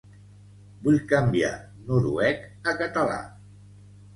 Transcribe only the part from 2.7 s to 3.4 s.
a català.